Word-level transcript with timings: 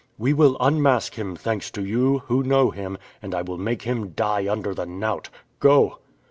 "We 0.17 0.33
will 0.33 0.57
unmask 0.59 1.13
him, 1.13 1.35
thanks 1.35 1.69
to 1.69 1.85
you, 1.85 2.23
who 2.25 2.41
know 2.41 2.71
him, 2.71 2.97
and 3.21 3.35
I 3.35 3.43
will 3.43 3.59
make 3.59 3.83
him 3.83 4.13
die 4.13 4.49
under 4.51 4.73
the 4.73 4.87
knout. 4.87 5.29
Go!" 5.59 5.99